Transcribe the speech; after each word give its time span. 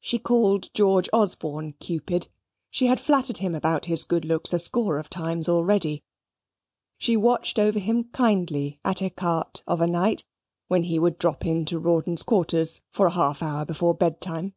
She 0.00 0.18
called 0.18 0.72
George 0.72 1.10
Osborne, 1.12 1.74
Cupid. 1.74 2.28
She 2.70 2.86
had 2.86 2.98
flattered 2.98 3.36
him 3.44 3.54
about 3.54 3.84
his 3.84 4.04
good 4.04 4.24
looks 4.24 4.54
a 4.54 4.58
score 4.58 4.96
of 4.98 5.10
times 5.10 5.50
already. 5.50 6.02
She 6.96 7.14
watched 7.14 7.58
over 7.58 7.78
him 7.78 8.04
kindly 8.04 8.80
at 8.86 9.02
ecarte 9.02 9.62
of 9.66 9.82
a 9.82 9.86
night 9.86 10.24
when 10.68 10.84
he 10.84 10.98
would 10.98 11.18
drop 11.18 11.44
in 11.44 11.66
to 11.66 11.78
Rawdon's 11.78 12.22
quarters 12.22 12.80
for 12.88 13.04
a 13.04 13.10
half 13.12 13.42
hour 13.42 13.66
before 13.66 13.92
bed 13.92 14.18
time. 14.18 14.54